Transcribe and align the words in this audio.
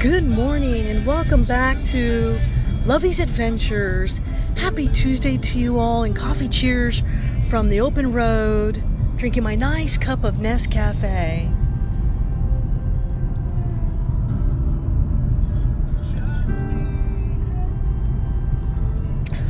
Good 0.00 0.28
morning 0.28 0.86
and 0.86 1.04
welcome 1.04 1.42
back 1.42 1.82
to 1.86 2.38
Lovey's 2.86 3.18
Adventures. 3.18 4.20
Happy 4.54 4.86
Tuesday 4.86 5.36
to 5.38 5.58
you 5.58 5.80
all 5.80 6.04
and 6.04 6.14
coffee 6.14 6.46
cheers 6.46 7.02
from 7.48 7.68
the 7.68 7.80
open 7.80 8.12
road, 8.12 8.80
drinking 9.16 9.42
my 9.42 9.56
nice 9.56 9.98
cup 9.98 10.22
of 10.22 10.36
Nescafe. 10.36 11.52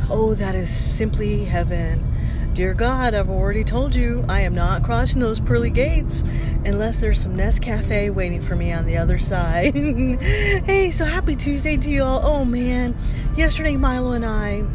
Oh, 0.09 0.33
that 0.33 0.55
is 0.55 0.71
simply 0.71 1.45
heaven. 1.45 2.08
Dear 2.53 2.73
God, 2.73 3.13
I've 3.13 3.29
already 3.29 3.63
told 3.63 3.95
you 3.95 4.25
I 4.27 4.41
am 4.41 4.53
not 4.53 4.83
crossing 4.83 5.21
those 5.21 5.39
pearly 5.39 5.69
gates 5.69 6.23
unless 6.65 6.97
there's 6.97 7.21
some 7.21 7.37
Nescafe 7.37 8.13
waiting 8.13 8.41
for 8.41 8.55
me 8.55 8.73
on 8.73 8.85
the 8.85 8.97
other 8.97 9.17
side. 9.17 9.75
hey, 10.65 10.91
so 10.91 11.05
happy 11.05 11.35
Tuesday 11.35 11.77
to 11.77 11.89
you 11.89 12.03
all. 12.03 12.25
Oh 12.25 12.43
man, 12.43 12.97
yesterday 13.37 13.77
Milo 13.77 14.11
and 14.11 14.25
I, 14.25 14.65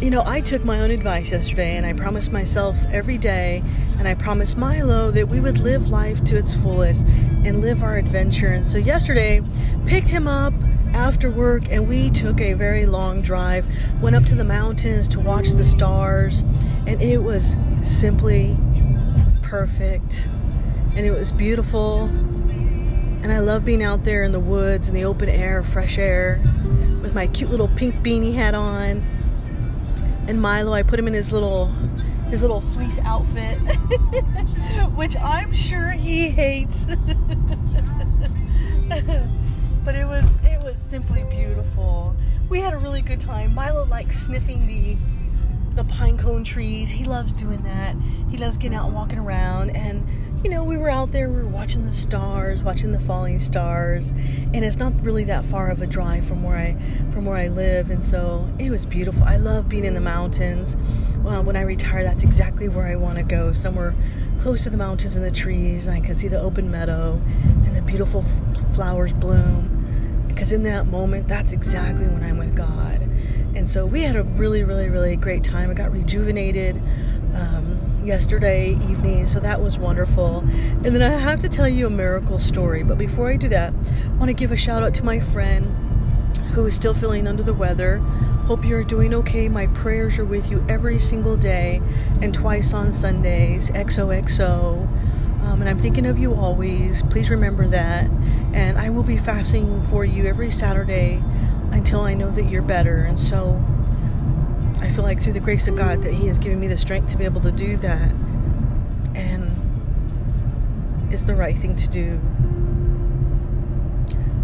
you 0.00 0.10
know, 0.10 0.24
I 0.26 0.40
took 0.40 0.64
my 0.64 0.80
own 0.80 0.90
advice 0.90 1.32
yesterday 1.32 1.76
and 1.76 1.86
I 1.86 1.94
promised 1.94 2.32
myself 2.32 2.76
every 2.92 3.16
day 3.16 3.62
and 3.98 4.06
I 4.06 4.14
promised 4.14 4.58
Milo 4.58 5.10
that 5.12 5.28
we 5.28 5.40
would 5.40 5.58
live 5.58 5.90
life 5.90 6.22
to 6.24 6.36
its 6.36 6.52
fullest 6.52 7.06
and 7.06 7.62
live 7.62 7.82
our 7.82 7.96
adventure. 7.96 8.48
And 8.48 8.66
so 8.66 8.76
yesterday, 8.76 9.40
picked 9.86 10.08
him 10.08 10.26
up 10.26 10.52
after 10.94 11.28
work 11.28 11.68
and 11.70 11.88
we 11.88 12.08
took 12.08 12.40
a 12.40 12.52
very 12.52 12.86
long 12.86 13.20
drive 13.20 13.66
went 14.00 14.14
up 14.14 14.24
to 14.24 14.36
the 14.36 14.44
mountains 14.44 15.08
to 15.08 15.18
watch 15.18 15.50
the 15.50 15.64
stars 15.64 16.42
and 16.86 17.02
it 17.02 17.20
was 17.22 17.56
simply 17.82 18.56
perfect. 19.42 20.28
And 20.96 21.04
it 21.04 21.10
was 21.10 21.32
beautiful. 21.32 22.04
And 22.04 23.32
i 23.32 23.40
love 23.40 23.64
being 23.64 23.82
out 23.82 24.04
there 24.04 24.22
in 24.22 24.32
the 24.32 24.40
woods 24.40 24.88
in 24.88 24.94
the 24.94 25.04
open 25.04 25.28
air 25.28 25.62
fresh 25.62 25.98
air 25.98 26.40
with 27.02 27.14
my 27.14 27.26
cute 27.26 27.50
little 27.50 27.68
pink 27.68 27.96
beanie 27.96 28.34
hat 28.34 28.54
on. 28.54 29.04
And 30.28 30.40
milo 30.40 30.72
i 30.72 30.82
put 30.82 30.98
him 30.98 31.08
in 31.08 31.14
his 31.14 31.32
little 31.32 31.66
his 32.30 32.42
little 32.42 32.60
fleece 32.60 32.98
outfit 33.00 33.58
which 34.96 35.16
i'm 35.16 35.52
sure 35.52 35.90
he 35.90 36.28
hates. 36.28 36.86
But 39.84 39.96
it 39.96 40.06
was 40.06 40.34
was 40.74 40.82
simply 40.82 41.22
beautiful. 41.30 42.16
We 42.48 42.58
had 42.58 42.74
a 42.74 42.78
really 42.78 43.00
good 43.00 43.20
time. 43.20 43.54
Milo 43.54 43.84
likes 43.84 44.18
sniffing 44.18 44.66
the 44.66 44.96
the 45.76 45.84
pine 45.84 46.18
cone 46.18 46.42
trees. 46.42 46.90
He 46.90 47.04
loves 47.04 47.32
doing 47.32 47.62
that. 47.62 47.94
He 48.28 48.36
loves 48.36 48.56
getting 48.56 48.76
out 48.76 48.86
and 48.86 48.94
walking 48.94 49.18
around 49.18 49.70
and 49.70 50.04
you 50.42 50.50
know, 50.50 50.62
we 50.64 50.76
were 50.76 50.90
out 50.90 51.10
there, 51.10 51.30
we 51.30 51.36
were 51.36 51.48
watching 51.48 51.86
the 51.86 51.92
stars, 51.94 52.62
watching 52.62 52.92
the 52.92 53.00
falling 53.00 53.40
stars, 53.40 54.10
and 54.10 54.56
it's 54.56 54.76
not 54.76 54.92
really 55.00 55.24
that 55.24 55.42
far 55.42 55.70
of 55.70 55.80
a 55.80 55.86
drive 55.86 56.26
from 56.26 56.42
where 56.42 56.56
I 56.56 56.76
from 57.12 57.24
where 57.24 57.36
I 57.36 57.48
live, 57.48 57.88
and 57.88 58.04
so 58.04 58.46
it 58.58 58.68
was 58.68 58.84
beautiful. 58.84 59.22
I 59.24 59.38
love 59.38 59.70
being 59.70 59.86
in 59.86 59.94
the 59.94 60.02
mountains. 60.02 60.76
Well, 61.22 61.42
when 61.42 61.56
I 61.56 61.62
retire, 61.62 62.02
that's 62.02 62.24
exactly 62.24 62.68
where 62.68 62.86
I 62.86 62.96
want 62.96 63.16
to 63.16 63.22
go, 63.22 63.52
somewhere 63.52 63.94
close 64.40 64.64
to 64.64 64.70
the 64.70 64.76
mountains 64.76 65.16
and 65.16 65.24
the 65.24 65.30
trees, 65.30 65.86
and 65.86 65.96
I 65.96 66.00
can 66.04 66.14
see 66.14 66.28
the 66.28 66.40
open 66.40 66.70
meadow 66.70 67.18
and 67.64 67.74
the 67.74 67.80
beautiful 67.80 68.22
f- 68.22 68.74
flowers 68.74 69.14
bloom 69.14 69.73
because 70.34 70.50
in 70.52 70.64
that 70.64 70.86
moment, 70.86 71.28
that's 71.28 71.52
exactly 71.52 72.06
when 72.08 72.24
I'm 72.24 72.38
with 72.38 72.56
God. 72.56 73.00
And 73.54 73.70
so 73.70 73.86
we 73.86 74.02
had 74.02 74.16
a 74.16 74.24
really, 74.24 74.64
really, 74.64 74.88
really 74.88 75.14
great 75.16 75.44
time. 75.44 75.70
I 75.70 75.74
got 75.74 75.92
rejuvenated 75.92 76.76
um, 77.34 78.02
yesterday 78.04 78.72
evening, 78.90 79.26
so 79.26 79.38
that 79.40 79.62
was 79.62 79.78
wonderful. 79.78 80.38
And 80.38 80.86
then 80.86 81.02
I 81.02 81.10
have 81.10 81.38
to 81.40 81.48
tell 81.48 81.68
you 81.68 81.86
a 81.86 81.90
miracle 81.90 82.40
story. 82.40 82.82
But 82.82 82.98
before 82.98 83.30
I 83.30 83.36
do 83.36 83.48
that, 83.50 83.72
I 83.72 84.08
want 84.16 84.28
to 84.28 84.34
give 84.34 84.50
a 84.50 84.56
shout 84.56 84.82
out 84.82 84.92
to 84.94 85.04
my 85.04 85.20
friend 85.20 85.66
who 86.52 86.66
is 86.66 86.74
still 86.74 86.94
feeling 86.94 87.28
under 87.28 87.42
the 87.44 87.54
weather. 87.54 87.98
Hope 88.46 88.64
you're 88.64 88.84
doing 88.84 89.14
okay. 89.14 89.48
My 89.48 89.68
prayers 89.68 90.18
are 90.18 90.24
with 90.24 90.50
you 90.50 90.64
every 90.68 90.98
single 90.98 91.36
day 91.36 91.80
and 92.20 92.34
twice 92.34 92.74
on 92.74 92.92
Sundays. 92.92 93.70
XOXO. 93.70 94.88
Um, 95.44 95.60
and 95.60 95.68
I'm 95.68 95.78
thinking 95.78 96.06
of 96.06 96.18
you 96.18 96.34
always. 96.34 97.02
Please 97.04 97.30
remember 97.30 97.66
that. 97.68 98.08
And 98.52 98.78
I 98.78 98.88
will 98.90 99.02
be 99.02 99.18
fasting 99.18 99.84
for 99.84 100.04
you 100.04 100.24
every 100.24 100.50
Saturday 100.50 101.22
until 101.70 102.00
I 102.00 102.14
know 102.14 102.30
that 102.30 102.44
you're 102.44 102.62
better. 102.62 103.02
And 103.02 103.20
so 103.20 103.62
I 104.80 104.88
feel 104.88 105.04
like 105.04 105.20
through 105.20 105.34
the 105.34 105.40
grace 105.40 105.68
of 105.68 105.76
God 105.76 106.02
that 106.02 106.14
He 106.14 106.26
has 106.28 106.38
given 106.38 106.58
me 106.58 106.66
the 106.66 106.78
strength 106.78 107.10
to 107.12 107.18
be 107.18 107.24
able 107.24 107.42
to 107.42 107.52
do 107.52 107.76
that. 107.78 108.10
And 109.14 109.50
it's 111.12 111.24
the 111.24 111.34
right 111.34 111.56
thing 111.56 111.76
to 111.76 111.88
do. 111.88 112.20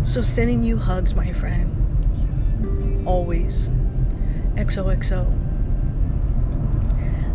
So 0.02 0.22
sending 0.22 0.62
you 0.62 0.76
hugs, 0.76 1.14
my 1.14 1.32
friend. 1.32 3.06
Always. 3.06 3.70
XOXO. 4.54 5.39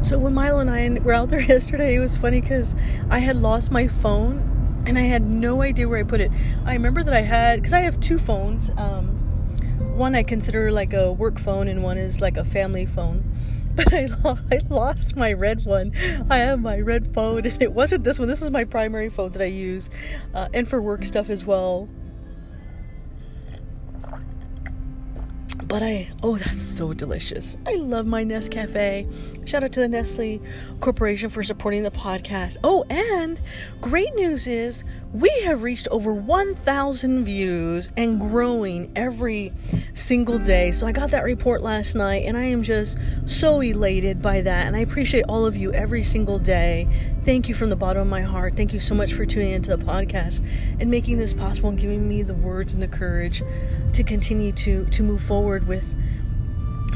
So 0.05 0.19
when 0.19 0.35
Milo 0.35 0.59
and 0.59 0.69
I 0.69 0.87
were 1.03 1.13
out 1.13 1.29
there 1.29 1.41
yesterday, 1.55 1.95
it 1.95 1.99
was 1.99 2.15
funny 2.15 2.39
because 2.39 2.75
I 3.09 3.17
had 3.17 3.37
lost 3.37 3.71
my 3.71 3.87
phone 3.87 4.83
and 4.85 4.99
I 4.99 5.01
had 5.01 5.23
no 5.23 5.63
idea 5.63 5.89
where 5.89 5.97
I 5.97 6.03
put 6.03 6.21
it. 6.21 6.31
I 6.63 6.73
remember 6.73 7.01
that 7.01 7.13
I 7.15 7.21
had 7.21 7.59
because 7.59 7.73
I 7.73 7.79
have 7.79 7.99
two 7.99 8.19
phones. 8.19 8.69
Um, 8.77 9.07
one 9.97 10.13
I 10.13 10.21
consider 10.21 10.71
like 10.71 10.93
a 10.93 11.11
work 11.11 11.39
phone, 11.39 11.67
and 11.67 11.81
one 11.81 11.97
is 11.97 12.21
like 12.21 12.37
a 12.37 12.45
family 12.45 12.85
phone. 12.85 13.23
But 13.75 13.93
I, 13.93 14.05
lo- 14.05 14.39
I 14.49 14.61
lost 14.69 15.17
my 15.17 15.33
red 15.33 15.65
one. 15.65 15.91
I 16.29 16.37
have 16.37 16.61
my 16.61 16.79
red 16.79 17.13
phone, 17.13 17.45
and 17.45 17.61
it 17.61 17.73
wasn't 17.73 18.05
this 18.05 18.19
one. 18.19 18.29
This 18.29 18.39
was 18.39 18.49
my 18.49 18.63
primary 18.63 19.09
phone 19.09 19.31
that 19.31 19.41
I 19.41 19.45
use, 19.45 19.89
uh, 20.33 20.47
and 20.53 20.65
for 20.65 20.81
work 20.81 21.03
stuff 21.03 21.29
as 21.29 21.43
well. 21.43 21.89
But 25.67 25.81
I, 25.81 26.09
oh, 26.21 26.37
that's 26.37 26.61
so 26.61 26.93
delicious. 26.93 27.57
I 27.65 27.73
love 27.75 28.05
my 28.05 28.23
Nescafe. 28.23 29.47
Shout 29.47 29.63
out 29.63 29.71
to 29.73 29.79
the 29.79 29.87
Nestle 29.87 30.39
Corporation 30.79 31.29
for 31.29 31.43
supporting 31.43 31.81
the 31.81 31.91
podcast. 31.91 32.57
Oh, 32.63 32.83
and 32.89 33.39
great 33.81 34.13
news 34.15 34.47
is 34.47 34.83
we 35.11 35.29
have 35.43 35.63
reached 35.63 35.87
over 35.89 36.13
1,000 36.13 37.25
views 37.25 37.89
and 37.97 38.19
growing 38.19 38.91
every 38.95 39.53
single 39.93 40.37
day. 40.37 40.71
So 40.71 40.85
I 40.85 40.91
got 40.91 41.11
that 41.11 41.23
report 41.23 41.63
last 41.63 41.95
night 41.95 42.25
and 42.25 42.37
I 42.37 42.43
am 42.43 42.61
just 42.61 42.97
so 43.25 43.61
elated 43.61 44.21
by 44.21 44.41
that. 44.41 44.67
And 44.67 44.75
I 44.75 44.79
appreciate 44.79 45.23
all 45.23 45.45
of 45.45 45.55
you 45.55 45.71
every 45.71 46.03
single 46.03 46.37
day. 46.37 46.87
Thank 47.21 47.49
you 47.49 47.55
from 47.55 47.69
the 47.69 47.75
bottom 47.75 48.01
of 48.01 48.07
my 48.07 48.21
heart. 48.21 48.55
Thank 48.55 48.73
you 48.73 48.79
so 48.79 48.93
much 48.93 49.13
for 49.13 49.25
tuning 49.25 49.51
into 49.51 49.75
the 49.75 49.83
podcast 49.83 50.45
and 50.79 50.91
making 50.91 51.17
this 51.17 51.33
possible 51.33 51.69
and 51.69 51.79
giving 51.79 52.07
me 52.07 52.21
the 52.21 52.35
words 52.35 52.73
and 52.73 52.83
the 52.83 52.87
courage 52.87 53.41
to 53.93 54.03
continue 54.03 54.51
to 54.51 54.85
to 54.87 55.03
move 55.03 55.21
forward 55.21 55.54
with 55.63 55.95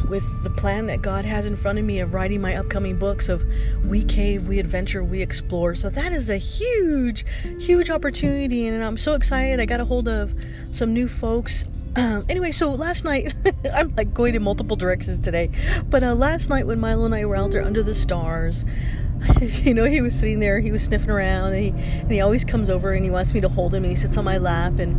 with 0.10 0.44
the 0.44 0.50
plan 0.50 0.88
that 0.88 1.02
God 1.02 1.24
has 1.24 1.46
in 1.46 1.56
front 1.56 1.78
of 1.78 1.86
me 1.86 2.00
of 2.00 2.14
writing 2.14 2.42
my 2.42 2.56
upcoming 2.56 2.98
books 2.98 3.30
of 3.30 3.46
We 3.86 4.04
Cave, 4.04 4.48
We 4.48 4.60
Adventure, 4.60 5.04
We 5.04 5.22
Explore. 5.22 5.76
So 5.76 5.90
that 5.90 6.12
is 6.12 6.30
a 6.30 6.38
huge, 6.38 7.26
huge 7.60 7.90
opportunity, 7.90 8.68
and 8.68 8.84
I'm 8.84 8.98
so 8.98 9.14
excited. 9.14 9.60
I 9.60 9.66
got 9.66 9.80
a 9.80 9.86
hold 9.86 10.08
of 10.08 10.34
some 10.72 10.94
new 10.94 11.08
folks. 11.08 11.66
Um, 11.96 12.26
anyway, 12.30 12.52
so 12.52 12.72
last 12.72 13.06
night, 13.06 13.34
I'm 13.74 13.94
like 13.96 14.14
going 14.14 14.36
in 14.36 14.42
multiple 14.42 14.76
directions 14.76 15.20
today, 15.20 15.52
but 15.90 16.04
uh, 16.04 16.16
last 16.16 16.50
night 16.50 16.66
when 16.66 16.80
Milo 16.80 17.06
and 17.06 17.14
I 17.14 17.26
were 17.26 17.36
out 17.36 17.52
there 17.52 17.64
under 17.64 17.84
the 17.84 17.94
stars, 17.94 18.66
you 19.42 19.74
know, 19.74 19.84
he 19.84 20.02
was 20.02 20.18
sitting 20.18 20.40
there, 20.40 20.60
he 20.60 20.72
was 20.72 20.84
sniffing 20.84 21.10
around, 21.10 21.54
and 21.54 21.64
he, 21.64 22.00
and 22.00 22.12
he 22.12 22.22
always 22.22 22.44
comes 22.44 22.70
over 22.70 22.94
and 22.94 23.04
he 23.04 23.12
wants 23.12 23.34
me 23.34 23.42
to 23.42 23.50
hold 23.50 23.74
him, 23.76 23.84
and 23.84 23.92
he 23.92 23.96
sits 23.96 24.18
on 24.18 24.26
my 24.26 24.38
lap, 24.38 24.80
and 24.80 24.98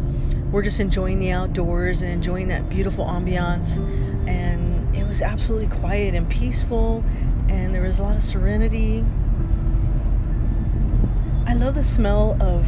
we're 0.52 0.62
just 0.62 0.80
enjoying 0.80 1.18
the 1.18 1.30
outdoors 1.30 2.02
and 2.02 2.10
enjoying 2.10 2.48
that 2.48 2.68
beautiful 2.68 3.04
ambiance. 3.04 3.76
And 4.28 4.94
it 4.94 5.06
was 5.06 5.22
absolutely 5.22 5.68
quiet 5.68 6.14
and 6.14 6.28
peaceful, 6.28 7.04
and 7.48 7.74
there 7.74 7.82
was 7.82 7.98
a 7.98 8.02
lot 8.02 8.16
of 8.16 8.22
serenity. 8.22 9.04
I 11.46 11.54
love 11.54 11.74
the 11.74 11.84
smell 11.84 12.36
of 12.42 12.66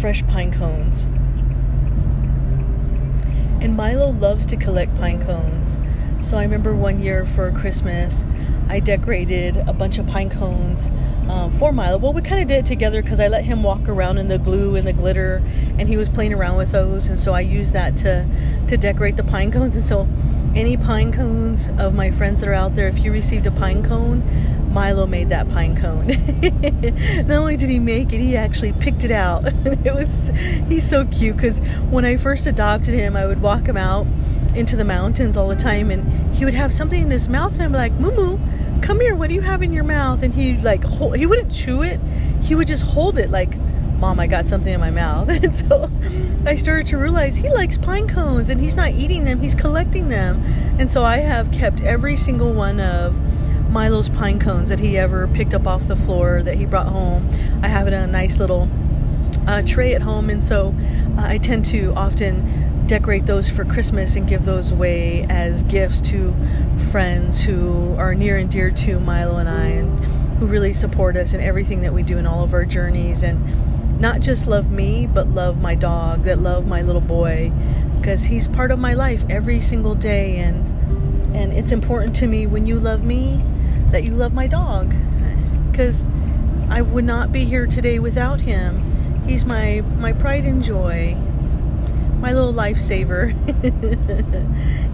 fresh 0.00 0.26
pine 0.26 0.52
cones. 0.52 1.04
And 3.62 3.76
Milo 3.76 4.10
loves 4.10 4.46
to 4.46 4.56
collect 4.56 4.94
pine 4.96 5.22
cones. 5.22 5.78
So 6.20 6.36
I 6.36 6.42
remember 6.42 6.74
one 6.74 7.02
year 7.02 7.26
for 7.26 7.50
Christmas, 7.50 8.24
I 8.70 8.78
decorated 8.78 9.56
a 9.56 9.72
bunch 9.72 9.98
of 9.98 10.06
pine 10.06 10.30
cones 10.30 10.92
um, 11.28 11.52
for 11.54 11.72
Milo. 11.72 11.98
Well, 11.98 12.12
we 12.12 12.22
kind 12.22 12.40
of 12.40 12.46
did 12.46 12.60
it 12.60 12.66
together 12.66 13.02
because 13.02 13.18
I 13.18 13.26
let 13.26 13.44
him 13.44 13.64
walk 13.64 13.88
around 13.88 14.18
in 14.18 14.28
the 14.28 14.38
glue 14.38 14.76
and 14.76 14.86
the 14.86 14.92
glitter, 14.92 15.42
and 15.76 15.88
he 15.88 15.96
was 15.96 16.08
playing 16.08 16.32
around 16.32 16.56
with 16.56 16.70
those, 16.70 17.08
and 17.08 17.18
so 17.18 17.34
I 17.34 17.40
used 17.40 17.72
that 17.72 17.96
to 17.98 18.24
to 18.68 18.76
decorate 18.76 19.16
the 19.16 19.24
pine 19.24 19.50
cones. 19.50 19.74
And 19.74 19.84
so, 19.84 20.06
any 20.54 20.76
pine 20.76 21.12
cones 21.12 21.68
of 21.78 21.94
my 21.94 22.12
friends 22.12 22.42
that 22.42 22.48
are 22.48 22.54
out 22.54 22.76
there, 22.76 22.86
if 22.86 23.00
you 23.00 23.10
received 23.10 23.46
a 23.46 23.50
pine 23.50 23.82
cone, 23.82 24.22
Milo 24.72 25.04
made 25.04 25.30
that 25.30 25.48
pine 25.48 25.76
cone. 25.76 26.06
Not 27.26 27.38
only 27.38 27.56
did 27.56 27.70
he 27.70 27.80
make 27.80 28.12
it, 28.12 28.20
he 28.20 28.36
actually 28.36 28.72
picked 28.74 29.02
it 29.02 29.10
out. 29.10 29.42
it 29.66 29.92
was 29.92 30.30
he's 30.68 30.88
so 30.88 31.04
cute 31.06 31.36
because 31.36 31.58
when 31.90 32.04
I 32.04 32.16
first 32.16 32.46
adopted 32.46 32.94
him, 32.94 33.16
I 33.16 33.26
would 33.26 33.42
walk 33.42 33.66
him 33.66 33.76
out 33.76 34.06
into 34.54 34.76
the 34.76 34.84
mountains 34.84 35.36
all 35.36 35.48
the 35.48 35.56
time, 35.56 35.90
and 35.90 36.36
he 36.36 36.44
would 36.44 36.54
have 36.54 36.72
something 36.72 37.02
in 37.02 37.10
his 37.10 37.28
mouth, 37.28 37.52
and 37.54 37.62
I'm 37.62 37.72
like, 37.72 37.92
Moo 37.94 38.12
Moo, 38.12 38.38
come 38.82 39.00
here. 39.00 39.14
What 39.14 39.28
do 39.28 39.34
you 39.34 39.40
have 39.40 39.62
in 39.62 39.72
your 39.72 39.84
mouth? 39.84 40.22
And 40.22 40.34
he 40.34 40.56
like 40.56 40.84
hold, 40.84 41.16
he 41.16 41.26
wouldn't 41.26 41.52
chew 41.52 41.82
it. 41.82 42.00
He 42.42 42.54
would 42.54 42.66
just 42.66 42.84
hold 42.84 43.18
it 43.18 43.30
like 43.30 43.56
Mom, 44.00 44.18
I 44.18 44.26
got 44.26 44.46
something 44.46 44.72
in 44.72 44.80
my 44.80 44.90
mouth. 44.90 45.28
And 45.44 45.54
so 45.54 45.90
I 46.46 46.54
started 46.54 46.86
to 46.86 46.96
realize 46.96 47.36
he 47.36 47.50
likes 47.50 47.76
pine 47.76 48.08
cones 48.08 48.48
and 48.48 48.58
he's 48.58 48.74
not 48.74 48.92
eating 48.92 49.24
them, 49.24 49.40
he's 49.40 49.54
collecting 49.54 50.08
them. 50.08 50.42
And 50.78 50.90
so 50.90 51.04
I 51.04 51.18
have 51.18 51.52
kept 51.52 51.82
every 51.82 52.16
single 52.16 52.52
one 52.52 52.80
of 52.80 53.20
Milo's 53.70 54.08
pine 54.08 54.40
cones 54.40 54.70
that 54.70 54.80
he 54.80 54.96
ever 54.96 55.28
picked 55.28 55.52
up 55.52 55.66
off 55.66 55.86
the 55.86 55.96
floor 55.96 56.42
that 56.42 56.54
he 56.56 56.64
brought 56.64 56.88
home. 56.88 57.28
I 57.62 57.68
have 57.68 57.86
it 57.86 57.92
in 57.92 58.00
a 58.00 58.06
nice 58.06 58.40
little 58.40 58.68
uh, 59.46 59.62
tray 59.62 59.94
at 59.94 60.02
home, 60.02 60.30
and 60.30 60.44
so 60.44 60.74
uh, 61.18 61.26
I 61.26 61.38
tend 61.38 61.64
to 61.66 61.92
often 61.94 62.69
decorate 62.90 63.24
those 63.24 63.48
for 63.48 63.64
Christmas 63.64 64.16
and 64.16 64.26
give 64.26 64.44
those 64.44 64.72
away 64.72 65.24
as 65.30 65.62
gifts 65.62 66.00
to 66.00 66.34
friends 66.90 67.40
who 67.40 67.94
are 67.94 68.16
near 68.16 68.36
and 68.36 68.50
dear 68.50 68.72
to 68.72 68.98
Milo 68.98 69.36
and 69.36 69.48
I, 69.48 69.66
and 69.66 70.04
who 70.40 70.46
really 70.48 70.72
support 70.72 71.16
us 71.16 71.32
in 71.32 71.40
everything 71.40 71.82
that 71.82 71.92
we 71.92 72.02
do 72.02 72.18
in 72.18 72.26
all 72.26 72.42
of 72.42 72.52
our 72.52 72.64
journeys. 72.64 73.22
And 73.22 74.00
not 74.00 74.20
just 74.20 74.48
love 74.48 74.72
me, 74.72 75.06
but 75.06 75.28
love 75.28 75.60
my 75.60 75.76
dog, 75.76 76.24
that 76.24 76.40
love 76.40 76.66
my 76.66 76.82
little 76.82 77.00
boy, 77.00 77.52
because 78.00 78.24
he's 78.24 78.48
part 78.48 78.72
of 78.72 78.80
my 78.80 78.94
life 78.94 79.22
every 79.30 79.60
single 79.60 79.94
day. 79.94 80.38
And 80.38 80.66
and 81.32 81.52
it's 81.52 81.70
important 81.70 82.16
to 82.16 82.26
me 82.26 82.48
when 82.48 82.66
you 82.66 82.80
love 82.80 83.04
me 83.04 83.40
that 83.92 84.02
you 84.02 84.14
love 84.16 84.32
my 84.32 84.48
dog, 84.48 84.92
because 85.70 86.06
I 86.68 86.82
would 86.82 87.04
not 87.04 87.30
be 87.30 87.44
here 87.44 87.68
today 87.68 88.00
without 88.00 88.40
him. 88.40 89.22
He's 89.28 89.44
my 89.44 89.82
my 89.98 90.12
pride 90.12 90.44
and 90.44 90.60
joy 90.60 91.16
my 92.20 92.32
little 92.32 92.52
lifesaver. 92.52 93.30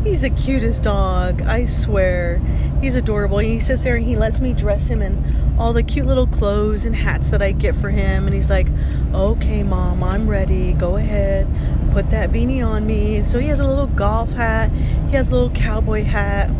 He's 0.04 0.22
the 0.22 0.30
cutest 0.30 0.82
dog, 0.82 1.42
I 1.42 1.64
swear. 1.64 2.38
He's 2.80 2.94
adorable. 2.94 3.38
He 3.38 3.58
sits 3.58 3.82
there 3.82 3.96
and 3.96 4.04
he 4.04 4.16
lets 4.16 4.40
me 4.40 4.52
dress 4.52 4.86
him 4.86 5.02
in 5.02 5.56
all 5.58 5.72
the 5.72 5.82
cute 5.82 6.06
little 6.06 6.26
clothes 6.28 6.84
and 6.84 6.94
hats 6.94 7.30
that 7.30 7.42
I 7.42 7.52
get 7.52 7.74
for 7.74 7.90
him. 7.90 8.26
And 8.26 8.34
he's 8.34 8.48
like, 8.48 8.68
okay, 9.12 9.62
mom, 9.64 10.04
I'm 10.04 10.28
ready. 10.28 10.72
Go 10.72 10.96
ahead. 10.96 11.48
Put 11.92 12.10
that 12.10 12.30
beanie 12.30 12.64
on 12.64 12.86
me. 12.86 13.24
So 13.24 13.38
he 13.40 13.48
has 13.48 13.58
a 13.58 13.66
little 13.68 13.88
golf 13.88 14.32
hat, 14.32 14.70
he 14.70 15.16
has 15.16 15.30
a 15.30 15.34
little 15.34 15.50
cowboy 15.50 16.04
hat. 16.04 16.50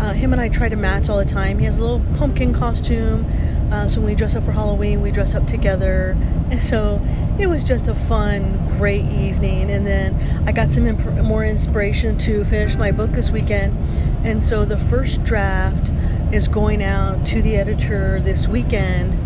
Uh, 0.00 0.12
him 0.12 0.32
and 0.32 0.40
I 0.40 0.48
try 0.48 0.68
to 0.68 0.76
match 0.76 1.08
all 1.08 1.16
the 1.16 1.24
time. 1.24 1.60
He 1.60 1.64
has 1.64 1.78
a 1.78 1.80
little 1.80 2.02
pumpkin 2.16 2.52
costume. 2.52 3.24
Uh, 3.72 3.88
so 3.88 4.00
when 4.00 4.10
we 4.10 4.14
dress 4.16 4.34
up 4.34 4.44
for 4.44 4.52
Halloween, 4.52 5.00
we 5.00 5.12
dress 5.12 5.34
up 5.34 5.46
together. 5.46 6.16
So 6.60 7.00
it 7.38 7.46
was 7.46 7.64
just 7.64 7.88
a 7.88 7.94
fun, 7.94 8.64
great 8.78 9.04
evening. 9.06 9.70
And 9.70 9.86
then 9.86 10.14
I 10.46 10.52
got 10.52 10.70
some 10.70 10.86
imp- 10.86 11.24
more 11.24 11.44
inspiration 11.44 12.18
to 12.18 12.44
finish 12.44 12.76
my 12.76 12.92
book 12.92 13.12
this 13.12 13.30
weekend. 13.30 13.76
And 14.24 14.42
so 14.42 14.64
the 14.64 14.76
first 14.76 15.24
draft 15.24 15.90
is 16.32 16.48
going 16.48 16.82
out 16.82 17.26
to 17.26 17.42
the 17.42 17.56
editor 17.56 18.20
this 18.20 18.48
weekend. 18.48 19.18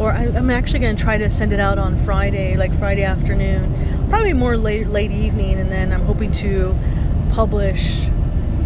Or 0.00 0.12
I, 0.12 0.24
am 0.24 0.50
actually 0.50 0.78
going 0.78 0.96
to 0.96 1.02
try 1.02 1.18
to 1.18 1.28
send 1.28 1.52
it 1.52 1.60
out 1.60 1.78
on 1.78 1.96
Friday, 1.96 2.56
like 2.56 2.72
Friday 2.74 3.02
afternoon, 3.02 4.08
probably 4.08 4.32
more 4.32 4.56
late 4.56 4.88
late 4.88 5.10
evening, 5.10 5.58
and 5.58 5.70
then 5.70 5.92
I'm 5.92 6.04
hoping 6.04 6.30
to 6.32 6.76
publish 7.30 8.06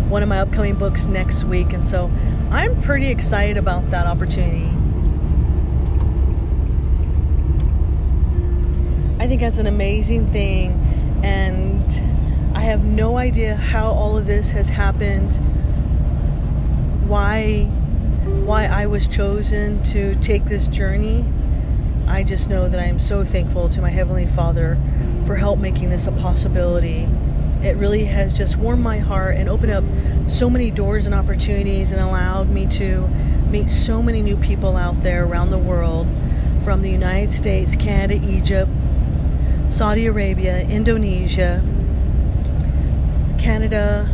one 0.08 0.22
of 0.22 0.28
my 0.28 0.40
upcoming 0.40 0.74
books 0.74 1.06
next 1.06 1.44
week. 1.44 1.72
And 1.72 1.82
so 1.82 2.10
I'm 2.50 2.80
pretty 2.82 3.08
excited 3.08 3.56
about 3.56 3.90
that 3.90 4.06
opportunity. 4.06 4.68
I 9.21 9.21
think 9.32 9.40
that's 9.40 9.56
an 9.56 9.66
amazing 9.66 10.30
thing, 10.30 10.72
and 11.24 12.54
I 12.54 12.60
have 12.60 12.84
no 12.84 13.16
idea 13.16 13.56
how 13.56 13.90
all 13.90 14.18
of 14.18 14.26
this 14.26 14.50
has 14.50 14.68
happened. 14.68 15.32
Why, 17.08 17.64
why 18.44 18.66
I 18.66 18.84
was 18.84 19.08
chosen 19.08 19.82
to 19.84 20.14
take 20.16 20.44
this 20.44 20.68
journey. 20.68 21.24
I 22.06 22.24
just 22.24 22.50
know 22.50 22.68
that 22.68 22.78
I 22.78 22.84
am 22.84 22.98
so 22.98 23.24
thankful 23.24 23.70
to 23.70 23.80
my 23.80 23.88
Heavenly 23.88 24.26
Father 24.26 24.78
for 25.24 25.34
help 25.36 25.58
making 25.58 25.88
this 25.88 26.06
a 26.06 26.12
possibility. 26.12 27.08
It 27.62 27.76
really 27.76 28.04
has 28.04 28.36
just 28.36 28.58
warmed 28.58 28.82
my 28.82 28.98
heart 28.98 29.36
and 29.36 29.48
opened 29.48 29.72
up 29.72 29.84
so 30.28 30.50
many 30.50 30.70
doors 30.70 31.06
and 31.06 31.14
opportunities 31.14 31.90
and 31.90 32.02
allowed 32.02 32.50
me 32.50 32.66
to 32.66 33.08
meet 33.48 33.70
so 33.70 34.02
many 34.02 34.20
new 34.20 34.36
people 34.36 34.76
out 34.76 35.00
there 35.00 35.24
around 35.24 35.48
the 35.48 35.56
world 35.56 36.06
from 36.62 36.82
the 36.82 36.90
United 36.90 37.32
States, 37.32 37.74
Canada, 37.76 38.20
Egypt, 38.22 38.70
Saudi 39.72 40.04
Arabia, 40.04 40.60
Indonesia, 40.68 41.64
Canada, 43.38 44.06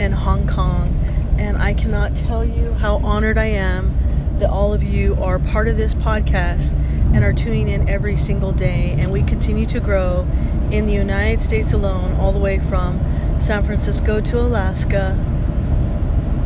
and 0.00 0.14
Hong 0.14 0.48
Kong. 0.48 0.96
And 1.38 1.58
I 1.58 1.74
cannot 1.74 2.16
tell 2.16 2.42
you 2.42 2.72
how 2.72 2.96
honored 3.04 3.36
I 3.36 3.44
am 3.44 3.94
that 4.38 4.48
all 4.48 4.72
of 4.72 4.82
you 4.82 5.14
are 5.22 5.38
part 5.38 5.68
of 5.68 5.76
this 5.76 5.94
podcast 5.94 6.72
and 7.14 7.22
are 7.22 7.34
tuning 7.34 7.68
in 7.68 7.86
every 7.86 8.16
single 8.16 8.52
day. 8.52 8.96
And 8.98 9.12
we 9.12 9.22
continue 9.22 9.66
to 9.66 9.78
grow 9.78 10.26
in 10.70 10.86
the 10.86 10.94
United 10.94 11.42
States 11.42 11.74
alone, 11.74 12.18
all 12.18 12.32
the 12.32 12.38
way 12.38 12.58
from 12.60 12.98
San 13.38 13.62
Francisco 13.62 14.22
to 14.22 14.40
Alaska. 14.40 15.18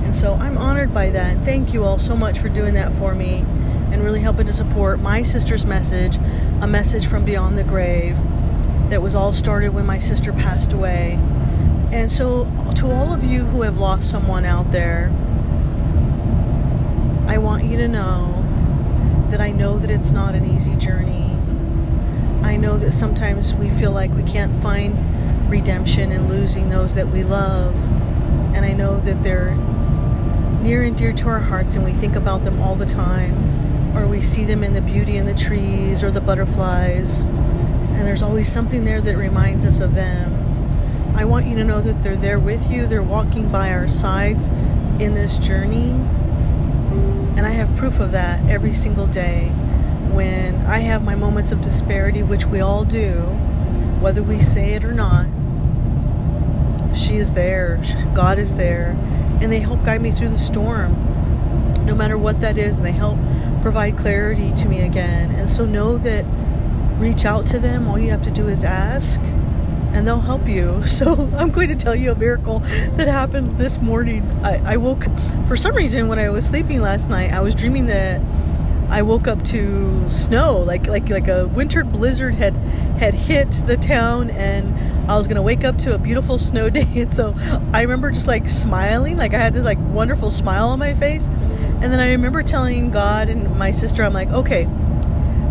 And 0.03 0.13
so 0.13 0.35
I'm 0.35 0.59
honored 0.59 0.93
by 0.93 1.11
that. 1.11 1.45
Thank 1.45 1.73
you 1.73 1.85
all 1.85 2.01
so 2.01 2.17
much 2.17 2.41
for 2.41 2.49
doing 2.49 2.75
that 2.75 2.93
for 2.97 3.15
me 3.15 3.45
and 3.95 4.03
really 4.03 4.21
helping 4.21 4.45
to 4.45 4.53
support 4.53 4.99
my 4.99 5.23
sister's 5.23 5.65
message, 5.65 6.17
a 6.61 6.67
message 6.67 7.07
from 7.07 7.25
beyond 7.25 7.57
the 7.57 7.63
grave 7.63 8.17
that 8.91 9.01
was 9.01 9.15
all 9.15 9.33
started 9.33 9.73
when 9.73 9.87
my 9.87 10.01
sister 10.01 10.33
passed 10.33 10.73
away. 10.73 11.13
And 11.93 12.11
so, 12.11 12.43
to 12.75 12.91
all 12.91 13.15
of 13.15 13.23
you 13.23 13.45
who 13.45 13.63
have 13.63 13.79
lost 13.79 14.11
someone 14.11 14.45
out 14.45 14.73
there, 14.73 15.13
I 17.29 17.39
want 17.39 17.67
you 17.67 17.77
to 17.77 17.87
know 17.87 18.33
that 19.31 19.41
I 19.41 19.53
know 19.53 19.79
that 19.79 19.91
it's 19.91 20.11
not 20.11 20.35
an 20.35 20.45
easy 20.45 20.75
journey. 20.75 21.31
I 22.43 22.57
know 22.57 22.77
that 22.77 22.91
sometimes 22.91 23.55
we 23.55 23.71
feel 23.71 23.93
like 23.93 24.11
we 24.11 24.25
can't 24.25 24.61
find 24.61 24.99
redemption 25.49 26.11
in 26.11 26.27
losing 26.27 26.69
those 26.69 26.97
that 26.97 27.07
we 27.07 27.23
love. 27.23 27.77
And 28.57 28.67
I 28.67 28.73
know 28.73 28.99
that 28.99 29.23
they're 29.23 29.55
near 30.63 30.83
and 30.83 30.97
dear 30.97 31.13
to 31.13 31.29
our 31.29 31.39
hearts 31.39 31.77
and 31.77 31.85
we 31.85 31.93
think 31.93 32.17
about 32.17 32.43
them 32.43 32.61
all 32.61 32.75
the 32.75 32.87
time 32.87 33.55
or 33.95 34.07
we 34.07 34.21
see 34.21 34.45
them 34.45 34.65
in 34.65 34.73
the 34.73 34.81
beauty 34.81 35.17
in 35.17 35.27
the 35.27 35.35
trees 35.35 36.03
or 36.03 36.11
the 36.11 36.21
butterflies, 36.21 37.23
and 37.23 38.01
there's 38.01 38.23
always 38.23 38.51
something 38.51 38.85
there 38.85 39.01
that 39.01 39.17
reminds 39.17 39.65
us 39.65 39.81
of 39.81 39.95
them. 39.95 40.33
I 41.17 41.25
want 41.25 41.47
you 41.47 41.55
to 41.57 41.65
know 41.65 41.81
that 41.81 42.03
they're 42.03 42.17
there 42.17 42.39
with 42.41 42.71
you, 42.71 42.87
they're 42.87 43.03
walking 43.03 43.49
by 43.49 43.71
our 43.71 43.89
sides 43.89 44.49
in 44.99 45.15
this 45.15 45.39
journey, 45.39 45.91
and 47.37 47.47
I 47.47 47.51
have 47.51 47.77
proof 47.77 48.01
of 48.01 48.13
that 48.13 48.49
every 48.49 48.75
single 48.75 49.07
day. 49.07 49.49
When 50.13 50.57
I 50.67 50.79
have 50.79 51.05
my 51.05 51.15
moments 51.15 51.53
of 51.53 51.61
disparity, 51.61 52.23
which 52.23 52.47
we 52.47 52.61
all 52.61 52.85
do, 52.85 53.21
whether 54.01 54.23
we 54.23 54.41
say 54.41 54.75
it 54.75 54.85
or 54.85 54.93
not, 54.93 55.27
she 56.97 57.17
is 57.17 57.35
there, 57.35 57.81
God 58.15 58.39
is 58.39 58.55
there, 58.55 58.97
and 59.41 59.53
they 59.53 59.61
help 59.61 59.85
guide 59.85 60.01
me 60.01 60.11
through 60.11 60.29
the 60.29 60.39
storm. 60.39 60.95
No 61.87 61.95
matter 61.95 62.17
what 62.17 62.41
that 62.41 62.57
is, 62.57 62.81
they 62.81 62.93
help 62.93 63.19
provide 63.65 63.97
clarity 63.97 64.53
to 64.53 64.69
me 64.69 64.83
again. 64.83 65.31
And 65.37 65.49
so 65.49 65.65
know 65.65 65.97
that 65.97 66.27
reach 66.99 67.25
out 67.25 67.47
to 67.47 67.59
them. 67.59 67.89
All 67.89 67.99
you 67.99 68.11
have 68.11 68.21
to 68.25 68.31
do 68.31 68.47
is 68.47 68.63
ask 68.63 69.19
and 69.23 70.07
they'll 70.07 70.21
help 70.21 70.47
you. 70.47 70.83
So 70.95 71.31
I'm 71.35 71.51
going 71.51 71.69
to 71.69 71.75
tell 71.75 71.97
you 71.97 72.13
a 72.13 72.15
miracle 72.15 72.59
that 72.59 73.09
happened 73.09 73.59
this 73.59 73.81
morning. 73.81 74.31
I, 74.45 74.75
I 74.75 74.77
woke, 74.77 75.07
for 75.49 75.57
some 75.57 75.75
reason, 75.75 76.09
when 76.09 76.19
I 76.19 76.29
was 76.29 76.47
sleeping 76.47 76.83
last 76.83 77.09
night, 77.09 77.33
I 77.33 77.41
was 77.41 77.55
dreaming 77.55 77.87
that 77.87 78.21
I 78.91 79.01
woke 79.01 79.27
up 79.27 79.43
to 79.45 80.11
snow, 80.13 80.61
like 80.61 80.87
like 80.87 81.09
like 81.09 81.27
a 81.27 81.49
winter 81.49 81.85
blizzard 81.85 82.35
had 82.35 82.55
had 82.99 83.15
hit 83.15 83.51
the 83.67 83.77
town, 83.77 84.31
and 84.31 85.11
I 85.11 85.17
was 85.17 85.27
gonna 85.27 85.43
wake 85.43 85.65
up 85.65 85.79
to 85.79 85.95
a 85.95 85.99
beautiful 85.99 86.39
snow 86.39 86.71
day. 86.79 86.87
And 86.95 87.13
so 87.13 87.35
I 87.73 87.83
remember 87.83 88.11
just 88.11 88.27
like 88.27 88.49
smiling, 88.49 89.17
like 89.17 89.35
I 89.35 89.39
had 89.39 89.55
this 89.55 89.65
like 89.65 89.79
wonderful 89.81 90.31
smile 90.31 90.69
on 90.69 90.79
my 90.79 90.95
face. 90.95 91.29
And 91.85 91.93
then 91.93 92.01
I 92.01 92.13
remember 92.13 92.43
telling 92.43 92.91
God 92.91 93.29
and 93.29 93.59
my 93.59 93.71
sister, 93.71 94.05
I'm 94.05 94.15
like, 94.15 94.31
okay, 94.31 94.67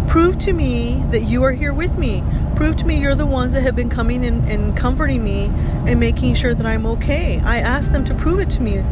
prove 0.08 0.40
to 0.40 0.52
me 0.52 1.00
that 1.12 1.26
you 1.26 1.44
are 1.44 1.52
here 1.52 1.76
with 1.76 1.96
me. 1.96 2.24
Prove 2.56 2.76
to 2.78 2.86
me 2.88 3.00
you're 3.00 3.14
the 3.14 3.28
ones 3.28 3.54
that 3.54 3.62
have 3.62 3.76
been 3.76 3.92
coming 3.92 4.26
and, 4.26 4.44
and 4.50 4.76
comforting 4.76 5.24
me 5.24 5.52
and 5.86 6.00
making 6.00 6.34
sure 6.34 6.56
that 6.56 6.66
I'm 6.66 6.88
okay. 6.88 7.40
I 7.42 7.60
asked 7.60 7.92
them 7.92 8.04
to 8.06 8.16
prove 8.16 8.40
it 8.40 8.50
to 8.50 8.64
me. 8.64 8.84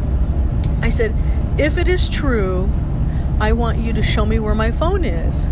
I 0.82 0.88
said, 0.88 1.16
if 1.58 1.78
it 1.78 1.88
is 1.88 2.08
true, 2.08 2.70
I 3.40 3.54
want 3.54 3.78
you 3.78 3.92
to 3.92 4.04
show 4.04 4.24
me 4.24 4.38
where 4.38 4.54
my 4.54 4.70
phone 4.70 5.04
is. 5.04 5.46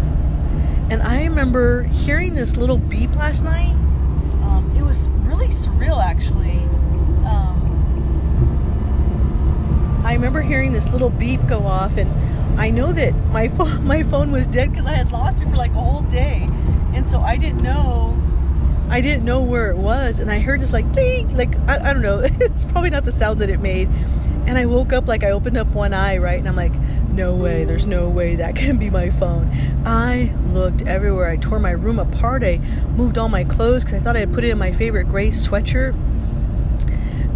And 0.91 1.03
I 1.03 1.25
remember 1.25 1.83
hearing 1.83 2.37
this 2.37 2.57
little 2.57 2.79
beep 2.79 3.17
last 3.17 3.43
night. 3.43 3.75
Um, 4.45 4.73
it 4.79 4.83
was 4.83 5.09
really 5.09 5.49
surreal, 5.49 6.01
actually. 6.01 6.59
Um, 7.27 7.70
I 10.11 10.15
remember 10.15 10.43
hearing 10.43 10.73
this 10.73 10.91
little 10.91 11.09
beep 11.09 11.47
go 11.47 11.61
off, 11.61 11.97
and 11.97 12.11
I 12.59 12.71
know 12.71 12.93
that 12.93 13.15
my 13.27 13.47
phone 13.57 13.85
my 13.85 14.03
phone 14.03 14.33
was 14.33 14.49
dead 14.49 14.73
because 14.73 14.85
I 14.85 14.95
had 14.95 15.13
lost 15.13 15.41
it 15.41 15.49
for 15.49 15.55
like 15.55 15.71
a 15.71 15.81
whole 15.81 16.03
day, 16.03 16.49
and 16.93 17.09
so 17.09 17.21
I 17.21 17.37
didn't 17.37 17.63
know. 17.63 18.21
I 18.89 19.01
didn't 19.01 19.25
know 19.25 19.41
where 19.41 19.71
it 19.71 19.77
was, 19.77 20.19
and 20.19 20.29
I 20.29 20.41
heard 20.41 20.61
this 20.61 20.73
like 20.73 20.91
ding, 20.91 21.29
like 21.37 21.57
I, 21.69 21.91
I 21.91 21.93
don't 21.93 22.03
know. 22.03 22.19
it's 22.25 22.65
probably 22.65 22.91
not 22.91 23.05
the 23.05 23.13
sound 23.13 23.41
that 23.41 23.51
it 23.51 23.61
made, 23.61 23.89
And 24.47 24.59
I 24.59 24.67
woke 24.67 24.93
up 24.93 25.07
like 25.07 25.23
I 25.23 25.31
opened 25.31 25.57
up 25.57 25.69
one 25.69 25.95
eye, 25.95 26.19
right? 26.19 26.41
And 26.41 26.49
I'm 26.49 26.57
like, 26.57 26.73
no 27.13 27.37
way, 27.37 27.65
there's 27.65 27.87
no 27.87 28.09
way 28.09 28.35
that 28.35 28.57
can 28.57 28.79
be 28.79 28.91
my 28.91 29.11
phone. 29.11 29.49
I 29.87 30.35
looked 30.49 30.83
everywhere. 30.83 31.31
I 31.31 31.37
tore 31.37 31.61
my 31.61 31.71
room 31.71 32.01
apart. 32.01 32.43
I 32.43 32.59
moved 32.97 33.17
all 33.17 33.29
my 33.29 33.45
clothes 33.45 33.85
because 33.85 34.01
I 34.01 34.03
thought 34.03 34.17
I 34.17 34.21
had 34.21 34.33
put 34.33 34.43
it 34.43 34.51
in 34.51 34.59
my 34.59 34.73
favorite 34.73 35.05
gray 35.05 35.29
sweatshirt. 35.29 35.95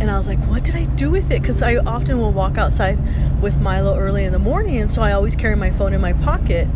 And 0.05 0.11
I 0.11 0.19
was 0.19 0.29
like, 0.29 0.39
what 0.41 0.63
did 0.63 0.77
I 0.77 0.85
do 0.85 1.11
with 1.11 1.31
it? 1.33 1.41
Because 1.41 1.63
I 1.63 1.77
often 1.77 2.19
will 2.19 2.31
walk 2.31 2.59
outside 2.59 2.99
with 3.41 3.57
Milo 3.59 3.99
early 3.99 4.25
in 4.25 4.35
the 4.35 4.39
morning, 4.39 4.77
and 4.77 4.93
so 4.93 5.01
I 5.01 5.13
always 5.13 5.35
carry 5.35 5.57
my 5.57 5.71
phone 5.71 5.95
in 5.95 6.03
my 6.03 6.13
pocket. 6.13 6.69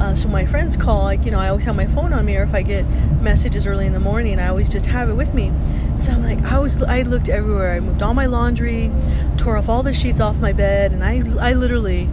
Uh, 0.00 0.14
so 0.14 0.28
my 0.28 0.44
friends 0.44 0.76
call, 0.76 1.04
like, 1.04 1.24
you 1.24 1.30
know, 1.30 1.38
I 1.38 1.48
always 1.48 1.64
have 1.64 1.76
my 1.76 1.86
phone 1.86 2.12
on 2.12 2.26
me, 2.26 2.36
or 2.36 2.42
if 2.42 2.52
I 2.52 2.60
get 2.60 2.82
messages 3.22 3.66
early 3.66 3.86
in 3.86 3.94
the 3.94 4.00
morning, 4.00 4.38
I 4.38 4.48
always 4.48 4.68
just 4.68 4.84
have 4.84 5.08
it 5.08 5.14
with 5.14 5.32
me. 5.32 5.50
So 5.98 6.12
I'm 6.12 6.22
like, 6.22 6.42
I 6.42 6.58
was, 6.58 6.82
I 6.82 7.00
looked 7.02 7.30
everywhere. 7.30 7.72
I 7.72 7.80
moved 7.80 8.02
all 8.02 8.12
my 8.12 8.26
laundry, 8.26 8.92
tore 9.38 9.56
off 9.56 9.70
all 9.70 9.82
the 9.82 9.94
sheets 9.94 10.20
off 10.20 10.36
my 10.36 10.52
bed, 10.52 10.92
and 10.92 11.02
I, 11.02 11.22
I 11.40 11.54
literally 11.54 12.10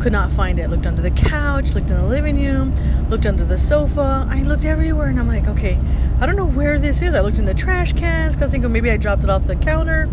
could 0.00 0.12
not 0.12 0.30
find 0.30 0.60
it. 0.60 0.70
Looked 0.70 0.86
under 0.86 1.02
the 1.02 1.10
couch, 1.10 1.72
looked 1.72 1.90
in 1.90 1.96
the 1.96 2.06
living 2.06 2.36
room, 2.36 2.76
looked 3.08 3.26
under 3.26 3.44
the 3.44 3.58
sofa. 3.58 4.24
I 4.30 4.42
looked 4.42 4.66
everywhere, 4.66 5.08
and 5.08 5.18
I'm 5.18 5.26
like, 5.26 5.48
okay, 5.48 5.80
I 6.22 6.26
don't 6.26 6.36
know 6.36 6.46
where 6.46 6.78
this 6.78 7.02
is. 7.02 7.16
I 7.16 7.20
looked 7.20 7.38
in 7.38 7.46
the 7.46 7.52
trash 7.52 7.94
cans 7.94 8.36
because 8.36 8.50
I 8.50 8.52
think 8.52 8.70
maybe 8.70 8.92
I 8.92 8.96
dropped 8.96 9.24
it 9.24 9.28
off 9.28 9.44
the 9.44 9.56
counter. 9.56 10.08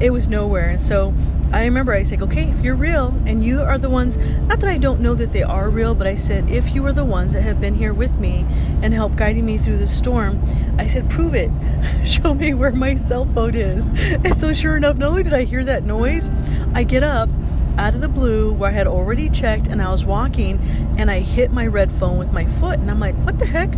It 0.00 0.10
was 0.10 0.28
nowhere, 0.28 0.68
and 0.68 0.82
so 0.82 1.14
I 1.50 1.64
remember 1.64 1.94
I 1.94 2.02
said, 2.02 2.20
okay, 2.20 2.50
if 2.50 2.60
you're 2.60 2.74
real 2.74 3.14
and 3.24 3.42
you 3.42 3.62
are 3.62 3.78
the 3.78 3.88
ones, 3.88 4.18
not 4.18 4.60
that 4.60 4.68
I 4.68 4.76
don't 4.76 5.00
know 5.00 5.14
that 5.14 5.32
they 5.32 5.42
are 5.42 5.70
real, 5.70 5.94
but 5.94 6.06
I 6.06 6.16
said, 6.16 6.50
if 6.50 6.74
you 6.74 6.84
are 6.84 6.92
the 6.92 7.06
ones 7.06 7.32
that 7.32 7.40
have 7.40 7.58
been 7.58 7.74
here 7.74 7.94
with 7.94 8.18
me 8.18 8.44
and 8.82 8.92
helped 8.92 9.16
guiding 9.16 9.46
me 9.46 9.56
through 9.56 9.78
the 9.78 9.88
storm, 9.88 10.44
I 10.78 10.86
said, 10.86 11.08
prove 11.08 11.34
it. 11.34 11.50
Show 12.06 12.34
me 12.34 12.52
where 12.52 12.72
my 12.72 12.94
cell 12.94 13.24
phone 13.24 13.54
is. 13.54 13.86
And 14.26 14.38
so, 14.38 14.52
sure 14.52 14.76
enough, 14.76 14.98
not 14.98 15.08
only 15.08 15.22
did 15.22 15.32
I 15.32 15.44
hear 15.44 15.64
that 15.64 15.84
noise, 15.84 16.30
I 16.74 16.82
get 16.82 17.02
up 17.02 17.30
out 17.78 17.94
of 17.94 18.02
the 18.02 18.10
blue 18.10 18.52
where 18.52 18.68
I 18.68 18.74
had 18.74 18.86
already 18.86 19.30
checked 19.30 19.68
and 19.68 19.80
I 19.80 19.90
was 19.90 20.04
walking 20.04 20.58
and 20.98 21.10
I 21.10 21.20
hit 21.20 21.50
my 21.50 21.66
red 21.66 21.90
phone 21.90 22.18
with 22.18 22.30
my 22.30 22.44
foot. 22.44 22.78
And 22.78 22.90
I'm 22.90 23.00
like, 23.00 23.14
what 23.24 23.38
the 23.38 23.46
heck? 23.46 23.72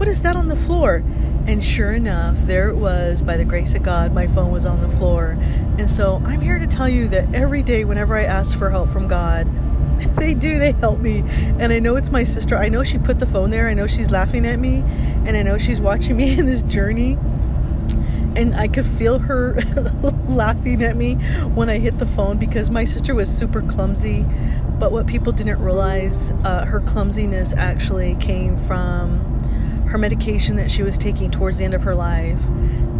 What 0.00 0.08
is 0.08 0.22
that 0.22 0.34
on 0.34 0.48
the 0.48 0.56
floor? 0.56 1.04
And 1.46 1.62
sure 1.62 1.92
enough, 1.92 2.38
there 2.46 2.70
it 2.70 2.76
was. 2.76 3.20
By 3.20 3.36
the 3.36 3.44
grace 3.44 3.74
of 3.74 3.82
God, 3.82 4.14
my 4.14 4.26
phone 4.28 4.50
was 4.50 4.64
on 4.64 4.80
the 4.80 4.88
floor. 4.88 5.36
And 5.76 5.90
so 5.90 6.22
I'm 6.24 6.40
here 6.40 6.58
to 6.58 6.66
tell 6.66 6.88
you 6.88 7.06
that 7.08 7.34
every 7.34 7.62
day, 7.62 7.84
whenever 7.84 8.16
I 8.16 8.22
ask 8.22 8.56
for 8.56 8.70
help 8.70 8.88
from 8.88 9.08
God, 9.08 9.46
they 10.16 10.32
do, 10.32 10.58
they 10.58 10.72
help 10.72 11.00
me. 11.00 11.22
And 11.58 11.70
I 11.70 11.80
know 11.80 11.96
it's 11.96 12.10
my 12.10 12.24
sister. 12.24 12.56
I 12.56 12.70
know 12.70 12.82
she 12.82 12.96
put 12.96 13.18
the 13.18 13.26
phone 13.26 13.50
there. 13.50 13.68
I 13.68 13.74
know 13.74 13.86
she's 13.86 14.10
laughing 14.10 14.46
at 14.46 14.58
me. 14.58 14.82
And 15.26 15.36
I 15.36 15.42
know 15.42 15.58
she's 15.58 15.82
watching 15.82 16.16
me 16.16 16.38
in 16.38 16.46
this 16.46 16.62
journey. 16.62 17.18
And 18.36 18.54
I 18.54 18.68
could 18.68 18.86
feel 18.86 19.18
her 19.18 19.60
laughing 20.28 20.82
at 20.82 20.96
me 20.96 21.16
when 21.52 21.68
I 21.68 21.78
hit 21.78 21.98
the 21.98 22.06
phone 22.06 22.38
because 22.38 22.70
my 22.70 22.84
sister 22.84 23.14
was 23.14 23.28
super 23.28 23.60
clumsy. 23.60 24.24
But 24.78 24.92
what 24.92 25.06
people 25.06 25.30
didn't 25.30 25.60
realize, 25.60 26.30
uh, 26.42 26.64
her 26.64 26.80
clumsiness 26.80 27.52
actually 27.52 28.14
came 28.14 28.56
from 28.56 29.26
her 29.90 29.98
medication 29.98 30.56
that 30.56 30.70
she 30.70 30.82
was 30.82 30.96
taking 30.96 31.30
towards 31.30 31.58
the 31.58 31.64
end 31.64 31.74
of 31.74 31.82
her 31.82 31.94
life. 31.94 32.42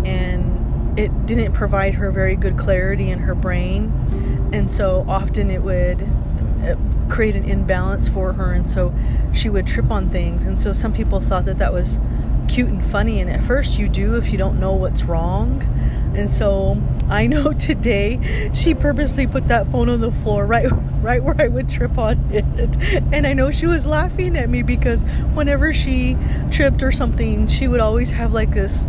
And 0.05 0.99
it 0.99 1.27
didn't 1.27 1.53
provide 1.53 1.95
her 1.95 2.11
very 2.11 2.37
good 2.37 2.59
clarity 2.59 3.11
in 3.11 3.21
her 3.21 3.35
brain. 3.35 3.93
And 4.53 4.71
so 4.71 5.05
often 5.09 5.51
it 5.51 5.63
would 5.63 6.03
uh, 6.65 6.75
create 7.09 7.37
an 7.37 7.45
imbalance 7.45 8.09
for 8.09 8.33
her. 8.33 8.53
And 8.53 8.69
so 8.69 8.93
she 9.33 9.49
would 9.49 9.67
trip 9.67 9.91
on 9.91 10.11
things. 10.11 10.47
And 10.47 10.59
so 10.59 10.73
some 10.73 10.93
people 10.93 11.21
thought 11.21 11.45
that 11.45 11.59
that 11.59 11.73
was 11.73 12.01
cute 12.49 12.69
and 12.69 12.85
funny. 12.85 13.21
And 13.21 13.31
at 13.31 13.43
first 13.45 13.79
you 13.79 13.89
do 13.89 14.17
if 14.17 14.31
you 14.31 14.39
don't 14.39 14.59
know 14.59 14.73
what's 14.73 15.05
wrong. 15.05 15.63
And 16.15 16.31
so 16.31 16.81
I 17.09 17.27
know 17.27 17.53
today 17.59 18.51
she 18.53 18.75
purposely 18.75 19.27
put 19.27 19.47
that 19.49 19.71
phone 19.71 19.89
on 19.89 20.01
the 20.01 20.11
floor 20.11 20.47
right 20.47 20.69
right 21.03 21.23
where 21.23 21.41
I 21.41 21.49
would 21.49 21.69
trip 21.69 21.97
on 21.99 22.19
it. 22.31 22.45
And 23.13 23.27
I 23.27 23.33
know 23.33 23.51
she 23.51 23.67
was 23.67 23.87
laughing 23.87 24.37
at 24.37 24.49
me 24.49 24.63
because 24.63 25.03
whenever 25.35 25.73
she 25.73 26.17
tripped 26.51 26.83
or 26.83 26.93
something, 26.93 27.47
she 27.47 27.69
would 27.69 27.81
always 27.81 28.11
have 28.11 28.33
like 28.33 28.53
this 28.53 28.87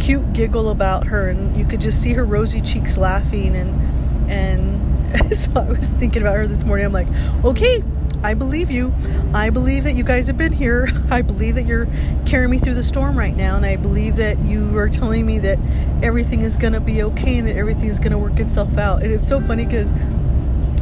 cute 0.00 0.32
giggle 0.32 0.68
about 0.68 1.06
her 1.06 1.30
and 1.30 1.56
you 1.56 1.64
could 1.64 1.80
just 1.80 2.02
see 2.02 2.12
her 2.12 2.24
rosy 2.24 2.60
cheeks 2.60 2.98
laughing 2.98 3.56
and 3.56 4.30
and 4.30 4.84
so 5.36 5.50
I 5.54 5.64
was 5.64 5.90
thinking 5.90 6.22
about 6.22 6.36
her 6.36 6.46
this 6.46 6.64
morning. 6.64 6.86
I'm 6.86 6.92
like, 6.92 7.08
okay, 7.44 7.82
I 8.24 8.32
believe 8.32 8.70
you. 8.70 8.94
I 9.34 9.50
believe 9.50 9.84
that 9.84 9.96
you 9.96 10.02
guys 10.02 10.28
have 10.28 10.38
been 10.38 10.54
here. 10.54 10.88
I 11.10 11.20
believe 11.20 11.56
that 11.56 11.66
you're 11.66 11.86
carrying 12.24 12.50
me 12.50 12.56
through 12.56 12.74
the 12.74 12.82
storm 12.82 13.18
right 13.18 13.36
now. 13.36 13.54
And 13.54 13.66
I 13.66 13.76
believe 13.76 14.16
that 14.16 14.38
you 14.38 14.78
are 14.78 14.88
telling 14.88 15.26
me 15.26 15.38
that 15.40 15.58
everything 16.02 16.40
is 16.40 16.56
going 16.56 16.72
to 16.72 16.80
be 16.80 17.02
okay 17.02 17.36
and 17.36 17.46
that 17.46 17.56
everything 17.56 17.90
is 17.90 17.98
going 17.98 18.12
to 18.12 18.18
work 18.18 18.40
itself 18.40 18.78
out. 18.78 19.02
And 19.02 19.12
it's 19.12 19.28
so 19.28 19.40
funny 19.40 19.66
because 19.66 19.92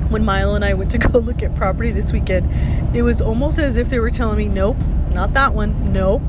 when 0.09 0.25
Milo 0.25 0.55
and 0.55 0.65
I 0.65 0.75
went 0.75 0.93
to 0.93 0.99
go 0.99 1.19
look 1.19 1.43
at 1.43 1.53
property 1.57 1.91
this 1.91 2.13
weekend, 2.13 2.49
it 2.97 3.03
was 3.03 3.21
almost 3.21 3.59
as 3.59 3.77
if 3.77 3.91
they 3.91 3.99
were 3.99 4.11
telling 4.11 4.39
me, 4.39 4.47
nope, 4.47 4.77
not 5.11 5.33
that 5.35 5.53
one. 5.53 5.93
Nope, 5.93 6.23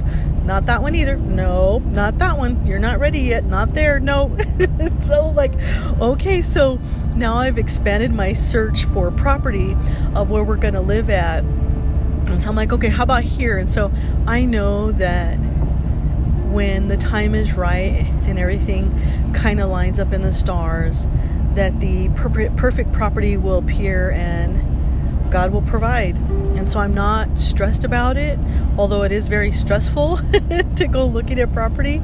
not 0.45 0.65
that 0.65 0.81
one 0.81 0.93
either. 0.95 1.15
No, 1.15 1.79
not 1.79 2.19
that 2.19 2.37
one. 2.37 2.65
You're 2.65 2.79
not 2.79 2.99
ready 2.99 3.19
yet. 3.19 3.45
Not 3.45 3.73
there. 3.73 3.99
No. 3.99 4.35
so, 5.01 5.29
like, 5.29 5.53
okay, 6.01 6.41
so 6.41 6.79
now 7.15 7.37
I've 7.37 7.57
expanded 7.57 8.13
my 8.13 8.33
search 8.33 8.85
for 8.85 9.09
property 9.11 9.75
of 10.15 10.29
where 10.29 10.43
we're 10.43 10.57
going 10.57 10.73
to 10.73 10.81
live 10.81 11.09
at. 11.09 11.43
And 11.43 12.41
so 12.41 12.49
I'm 12.49 12.55
like, 12.55 12.73
okay, 12.73 12.89
how 12.89 13.03
about 13.03 13.23
here? 13.23 13.57
And 13.57 13.69
so 13.69 13.91
I 14.27 14.45
know 14.45 14.91
that 14.93 15.35
when 16.53 16.87
the 16.87 16.97
time 16.97 17.35
is 17.35 17.53
right 17.53 18.07
and 18.25 18.37
everything 18.37 18.91
kind 19.33 19.59
of 19.59 19.69
lines 19.69 19.99
up 19.99 20.13
in 20.13 20.21
the 20.21 20.31
stars, 20.31 21.07
that 21.53 21.79
the 21.79 22.09
perfect 22.09 22.91
property 22.91 23.37
will 23.37 23.57
appear 23.57 24.11
and 24.11 25.31
God 25.31 25.51
will 25.51 25.61
provide. 25.61 26.17
And 26.63 26.71
so 26.71 26.79
I'm 26.79 26.93
not 26.93 27.37
stressed 27.37 27.83
about 27.83 28.15
it, 28.15 28.39
although 28.77 29.03
it 29.03 29.11
is 29.11 29.27
very 29.27 29.51
stressful 29.51 30.15
to 30.77 30.87
go 30.87 31.05
looking 31.05 31.37
at 31.41 31.51
property. 31.51 32.01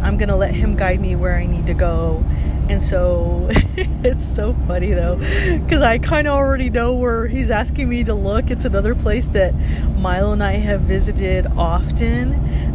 I'm 0.00 0.18
to 0.18 0.34
let 0.34 0.52
Him 0.52 0.74
guide 0.74 1.00
me 1.00 1.14
where 1.14 1.36
I 1.36 1.46
need 1.46 1.66
to 1.66 1.74
go. 1.74 2.24
And 2.68 2.82
so 2.82 3.46
it's 3.52 4.26
so 4.26 4.56
funny 4.66 4.90
though, 4.90 5.18
because 5.60 5.82
I 5.82 5.98
kind 5.98 6.26
of 6.26 6.34
already 6.34 6.68
know 6.68 6.94
where 6.94 7.28
He's 7.28 7.48
asking 7.48 7.88
me 7.88 8.02
to 8.02 8.12
look. 8.12 8.50
It's 8.50 8.64
another 8.64 8.96
place 8.96 9.28
that 9.28 9.54
Milo 9.96 10.32
and 10.32 10.42
I 10.42 10.54
have 10.54 10.80
visited 10.80 11.46
often. 11.56 12.32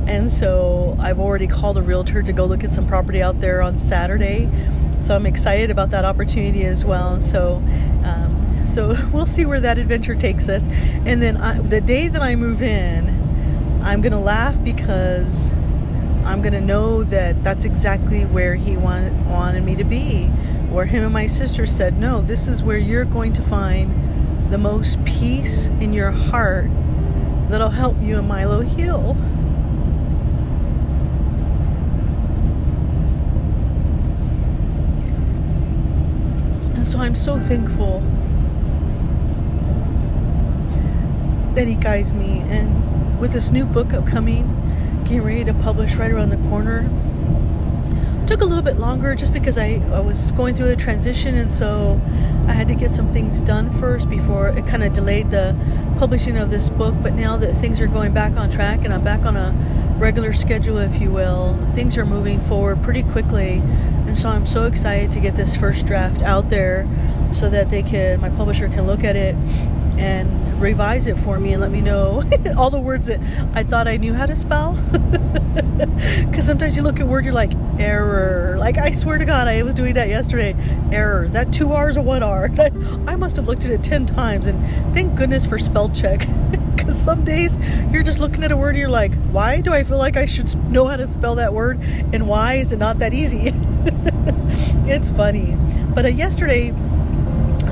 And 0.08 0.32
so 0.32 0.96
I've 0.98 1.20
already 1.20 1.48
called 1.48 1.78
a 1.78 1.82
realtor 1.82 2.24
to 2.24 2.32
go 2.32 2.46
look 2.46 2.64
at 2.64 2.72
some 2.72 2.88
property 2.88 3.22
out 3.22 3.42
there 3.42 3.62
on 3.62 3.78
Saturday. 3.78 4.50
So 5.02 5.14
I'm 5.14 5.26
excited 5.26 5.72
about 5.72 5.90
that 5.90 6.06
opportunity 6.06 6.64
as 6.64 6.86
well. 6.86 7.22
So, 7.22 7.56
um, 8.06 8.37
so 8.68 8.96
we'll 9.12 9.26
see 9.26 9.46
where 9.46 9.60
that 9.60 9.78
adventure 9.78 10.16
takes 10.16 10.50
us. 10.50 10.68
And 11.06 11.22
then 11.22 11.38
I, 11.38 11.60
the 11.60 11.82
day 11.82 12.08
that 12.08 12.22
I 12.22 12.36
move 12.36 12.62
in, 12.62 13.10
I'm 13.84 14.02
gonna 14.02 14.22
laugh 14.22 14.62
because 14.64 15.52
I'm 16.26 16.42
gonna 16.42 16.62
know 16.62 17.04
that 17.06 17.44
that's 17.44 17.66
exactly 17.66 18.26
where 18.26 18.56
he 18.56 18.76
wanted 18.76 19.26
wanted 19.28 19.64
me 19.64 19.76
to 19.76 19.84
be. 19.84 20.26
Where 20.70 20.86
him 20.86 21.06
and 21.06 21.14
my 21.14 21.28
sister 21.28 21.66
said, 21.66 21.98
"No, 21.98 22.22
this 22.22 22.48
is 22.48 22.62
where 22.62 22.78
you're 22.78 23.06
going 23.06 23.34
to 23.34 23.42
find 23.42 24.52
the 24.52 24.58
most 24.58 25.04
peace 25.06 25.68
in 25.80 25.94
your 25.94 26.12
heart 26.12 26.70
that'll 27.50 27.70
help 27.70 27.96
you 28.02 28.20
and 28.20 28.28
Milo 28.28 28.60
heal." 28.62 29.16
And 36.76 36.86
so 36.86 37.00
I'm 37.00 37.16
so 37.16 37.40
thankful 37.40 38.04
that 41.58 41.68
he 41.68 41.74
guides 41.74 42.14
me. 42.14 42.42
And 42.50 43.20
with 43.20 43.32
this 43.32 43.50
new 43.50 43.66
book 43.66 43.92
upcoming, 43.92 44.46
getting 45.06 45.24
ready 45.24 45.44
to 45.44 45.56
publish 45.56 45.96
right 45.96 46.12
around 46.12 46.30
the 46.30 46.50
corner, 46.50 46.84
took 48.28 48.42
a 48.42 48.46
little 48.46 48.64
bit 48.64 48.78
longer 48.78 49.16
just 49.16 49.34
because 49.34 49.58
I, 49.58 49.82
I 49.92 50.00
was 50.00 50.30
going 50.34 50.54
through 50.54 50.70
a 50.70 50.76
transition 50.76 51.34
and 51.34 51.52
so 51.52 52.00
I 52.48 52.52
had 52.52 52.68
to 52.68 52.76
get 52.76 52.92
some 52.92 53.10
things 53.10 53.42
done 53.42 53.72
first 53.72 54.08
before 54.08 54.50
it 54.50 54.68
kind 54.68 54.84
of 54.84 54.94
delayed 54.94 55.32
the 55.32 55.58
publishing 55.98 56.38
of 56.38 56.52
this 56.52 56.70
book. 56.70 56.94
But 57.02 57.14
now 57.14 57.38
that 57.38 57.56
things 57.56 57.82
are 57.82 57.88
going 57.88 58.14
back 58.14 58.34
on 58.34 58.52
track 58.52 58.86
and 58.86 58.94
I'm 58.94 59.04
back 59.04 59.26
on 59.26 59.36
a 59.36 59.52
regular 59.98 60.34
schedule, 60.34 60.78
if 60.78 61.02
you 61.02 61.10
will, 61.10 61.58
things 61.74 61.98
are 61.98 62.06
moving 62.06 62.40
forward 62.40 62.84
pretty 62.84 63.02
quickly. 63.02 63.64
And 64.06 64.16
so 64.16 64.30
I'm 64.30 64.46
so 64.46 64.66
excited 64.66 65.12
to 65.14 65.20
get 65.20 65.36
this 65.36 65.56
first 65.56 65.88
draft 65.88 66.22
out 66.22 66.50
there 66.50 66.88
so 67.34 67.50
that 67.50 67.72
they 67.72 67.82
can, 67.82 68.22
my 68.22 68.30
publisher 68.30 68.70
can 68.70 68.86
look 68.86 69.04
at 69.04 69.16
it 69.16 69.36
and 69.98 70.62
revise 70.62 71.08
it 71.08 71.18
for 71.18 71.40
me 71.40 71.54
and 71.54 71.62
let 71.62 71.72
me 71.72 71.82
know 71.82 72.24
all 72.58 72.70
the 72.70 72.80
words 72.80 73.08
that 73.08 73.20
I 73.54 73.64
thought 73.64 73.88
I 73.88 73.98
knew 73.98 74.14
how 74.14 74.26
to 74.26 74.36
spell. 74.36 74.78
Because 75.98 76.46
sometimes 76.46 76.76
you 76.76 76.84
look 76.84 77.00
at 77.00 77.08
word, 77.08 77.26
you're 77.26 77.34
like, 77.34 77.54
error. 77.80 78.56
Like, 78.60 78.78
I 78.78 78.92
swear 78.92 79.18
to 79.18 79.26
God, 79.26 79.48
I 79.48 79.64
was 79.64 79.74
doing 79.74 79.96
that 79.96 80.10
yesterday. 80.10 80.56
Error. 80.92 81.26
Is 81.26 81.32
that 81.32 81.52
two 81.52 81.72
R's 81.72 81.98
or 81.98 82.04
one 82.04 82.22
R? 82.22 82.50
I 83.08 83.16
must 83.16 83.36
have 83.38 83.48
looked 83.48 83.66
at 83.66 83.72
it 83.72 83.84
10 83.84 84.06
times. 84.06 84.46
And 84.46 84.94
thank 84.94 85.16
goodness 85.16 85.46
for 85.46 85.58
spell 85.58 85.90
check. 85.90 86.28
Because 86.76 86.96
some 86.96 87.24
days 87.24 87.58
you're 87.92 88.04
just 88.04 88.20
looking 88.20 88.44
at 88.44 88.52
a 88.52 88.58
word 88.58 88.70
and 88.70 88.78
you're 88.78 88.90
like, 88.90 89.14
why 89.32 89.62
do 89.62 89.74
I 89.74 89.84
feel 89.84 89.98
like 89.98 90.16
I 90.16 90.28
should 90.28 90.54
know 90.70 90.86
how 90.86 90.98
to 90.98 91.08
spell 91.08 91.36
that 91.36 91.54
word? 91.54 91.82
And 92.14 92.28
why 92.28 92.56
is 92.56 92.72
it 92.72 92.78
not 92.78 93.00
that 93.00 93.14
easy? 93.14 93.52
it's 94.86 95.10
funny. 95.10 95.58
But 95.96 96.06
uh, 96.06 96.10
yesterday, 96.10 96.70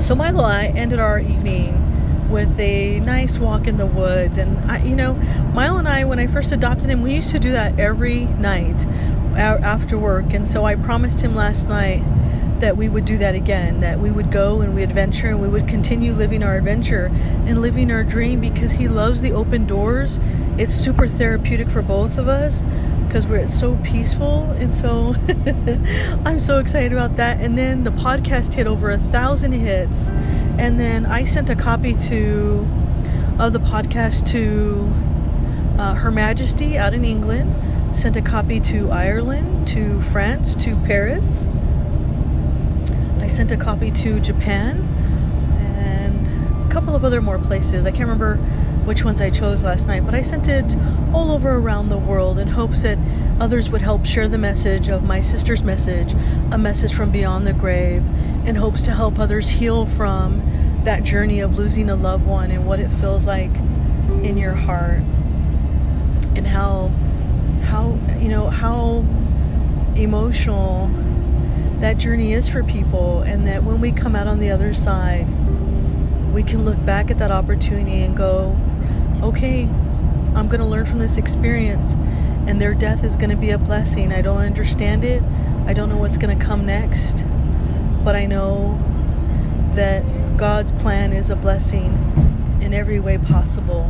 So 0.00 0.14
Milo 0.16 0.44
and 0.44 0.52
I 0.52 0.66
ended 0.78 0.98
our 0.98 1.20
evening 1.20 1.85
with 2.28 2.58
a 2.58 3.00
nice 3.00 3.38
walk 3.38 3.66
in 3.66 3.76
the 3.76 3.86
woods. 3.86 4.38
And 4.38 4.58
I, 4.70 4.82
you 4.82 4.96
know, 4.96 5.14
Milo 5.54 5.78
and 5.78 5.88
I, 5.88 6.04
when 6.04 6.18
I 6.18 6.26
first 6.26 6.52
adopted 6.52 6.88
him, 6.88 7.02
we 7.02 7.14
used 7.14 7.30
to 7.30 7.38
do 7.38 7.52
that 7.52 7.78
every 7.78 8.24
night 8.24 8.86
after 9.36 9.98
work. 9.98 10.32
And 10.32 10.46
so 10.46 10.64
I 10.64 10.76
promised 10.76 11.20
him 11.20 11.34
last 11.34 11.68
night 11.68 12.02
that 12.60 12.76
we 12.76 12.88
would 12.88 13.04
do 13.04 13.18
that 13.18 13.34
again, 13.34 13.80
that 13.80 14.00
we 14.00 14.10
would 14.10 14.32
go 14.32 14.60
and 14.60 14.74
we 14.74 14.82
adventure 14.82 15.28
and 15.28 15.40
we 15.40 15.48
would 15.48 15.68
continue 15.68 16.12
living 16.12 16.42
our 16.42 16.56
adventure 16.56 17.10
and 17.46 17.60
living 17.60 17.90
our 17.90 18.02
dream 18.02 18.40
because 18.40 18.72
he 18.72 18.88
loves 18.88 19.20
the 19.20 19.32
open 19.32 19.66
doors. 19.66 20.18
It's 20.56 20.74
super 20.74 21.06
therapeutic 21.06 21.68
for 21.68 21.82
both 21.82 22.16
of 22.16 22.28
us 22.28 22.64
because 23.06 23.26
we're 23.26 23.46
so 23.46 23.76
peaceful 23.84 24.50
and 24.52 24.74
so 24.74 25.14
I'm 26.24 26.40
so 26.40 26.58
excited 26.58 26.92
about 26.92 27.16
that. 27.16 27.40
And 27.40 27.56
then 27.56 27.84
the 27.84 27.90
podcast 27.90 28.54
hit 28.54 28.66
over 28.66 28.90
a 28.90 28.98
thousand 28.98 29.52
hits, 29.52 30.08
and 30.58 30.78
then 30.78 31.06
I 31.06 31.24
sent 31.24 31.48
a 31.50 31.56
copy 31.56 31.94
to 31.94 32.68
of 33.38 33.52
the 33.52 33.60
podcast 33.60 34.26
to 34.32 34.92
uh, 35.78 35.94
Her 35.94 36.10
Majesty 36.10 36.78
out 36.78 36.94
in 36.94 37.04
England. 37.04 37.54
Sent 37.96 38.16
a 38.16 38.22
copy 38.22 38.60
to 38.60 38.90
Ireland, 38.90 39.68
to 39.68 40.02
France, 40.02 40.54
to 40.56 40.76
Paris. 40.84 41.48
I 43.20 43.28
sent 43.28 43.50
a 43.52 43.56
copy 43.56 43.90
to 43.90 44.20
Japan 44.20 44.82
and 45.58 46.66
a 46.66 46.72
couple 46.72 46.94
of 46.94 47.04
other 47.04 47.22
more 47.22 47.38
places. 47.38 47.86
I 47.86 47.90
can't 47.90 48.08
remember 48.08 48.38
which 48.86 49.04
ones 49.04 49.20
I 49.20 49.30
chose 49.30 49.64
last 49.64 49.88
night, 49.88 50.06
but 50.06 50.14
I 50.14 50.22
sent 50.22 50.46
it 50.46 50.76
all 51.12 51.32
over 51.32 51.50
around 51.50 51.88
the 51.88 51.98
world 51.98 52.38
in 52.38 52.46
hopes 52.46 52.82
that 52.82 52.98
others 53.40 53.68
would 53.70 53.82
help 53.82 54.06
share 54.06 54.28
the 54.28 54.38
message 54.38 54.88
of 54.88 55.02
my 55.02 55.20
sister's 55.20 55.64
message, 55.64 56.14
a 56.52 56.56
message 56.56 56.94
from 56.94 57.10
beyond 57.10 57.48
the 57.48 57.52
grave, 57.52 58.04
in 58.46 58.54
hopes 58.54 58.82
to 58.82 58.92
help 58.92 59.18
others 59.18 59.48
heal 59.48 59.86
from 59.86 60.40
that 60.84 61.02
journey 61.02 61.40
of 61.40 61.58
losing 61.58 61.90
a 61.90 61.96
loved 61.96 62.24
one 62.24 62.52
and 62.52 62.64
what 62.64 62.78
it 62.78 62.90
feels 62.90 63.26
like 63.26 63.54
in 64.22 64.38
your 64.38 64.54
heart. 64.54 65.00
And 66.36 66.46
how 66.46 66.92
how 67.64 67.98
you 68.20 68.28
know 68.28 68.48
how 68.48 69.04
emotional 69.96 70.88
that 71.80 71.98
journey 71.98 72.32
is 72.32 72.48
for 72.48 72.62
people 72.62 73.22
and 73.22 73.46
that 73.46 73.64
when 73.64 73.80
we 73.80 73.90
come 73.90 74.14
out 74.14 74.28
on 74.28 74.38
the 74.38 74.50
other 74.50 74.72
side 74.72 75.26
we 76.32 76.42
can 76.42 76.64
look 76.64 76.82
back 76.84 77.10
at 77.10 77.18
that 77.18 77.30
opportunity 77.30 78.02
and 78.02 78.16
go 78.16 78.56
okay, 79.22 79.64
I'm 80.34 80.48
going 80.48 80.60
to 80.60 80.66
learn 80.66 80.86
from 80.86 80.98
this 80.98 81.16
experience, 81.16 81.94
and 82.46 82.60
their 82.60 82.74
death 82.74 83.04
is 83.04 83.16
going 83.16 83.30
to 83.30 83.36
be 83.36 83.50
a 83.50 83.58
blessing. 83.58 84.12
I 84.12 84.22
don't 84.22 84.38
understand 84.38 85.04
it, 85.04 85.22
I 85.66 85.72
don't 85.72 85.88
know 85.88 85.96
what's 85.96 86.18
going 86.18 86.38
to 86.38 86.44
come 86.44 86.66
next, 86.66 87.24
but 88.04 88.14
I 88.14 88.26
know 88.26 88.78
that 89.74 90.04
God's 90.36 90.72
plan 90.72 91.12
is 91.12 91.30
a 91.30 91.36
blessing 91.36 91.92
in 92.60 92.74
every 92.74 93.00
way 93.00 93.18
possible. 93.18 93.82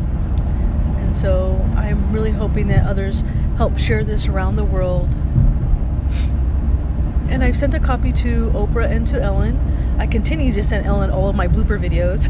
And 0.99 1.17
so 1.17 1.61
I'm 1.77 2.13
really 2.13 2.31
hoping 2.33 2.69
that 2.69 2.87
others 2.87 3.23
help 3.57 3.79
share 3.79 4.05
this 4.05 4.29
around 4.29 4.57
the 4.57 4.65
world 4.65 5.15
and 7.29 7.43
I've 7.43 7.57
sent 7.57 7.75
a 7.75 7.81
copy 7.81 8.13
to 8.13 8.51
Oprah 8.51 8.89
and 8.89 9.07
to 9.09 9.21
Ellen. 9.21 9.59
I 9.99 10.07
continue 10.07 10.53
to 10.53 10.63
send 10.63 10.87
Ellen 10.87 11.11
all 11.11 11.29
of 11.29 11.37
my 11.37 11.49
blooper 11.49 11.81
videos. 11.81 12.29